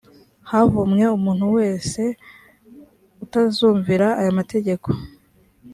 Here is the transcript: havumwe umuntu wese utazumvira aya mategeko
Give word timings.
havumwe 0.49 1.03
umuntu 1.17 1.45
wese 1.57 2.01
utazumvira 3.23 4.07
aya 4.19 4.31
mategeko 4.39 4.87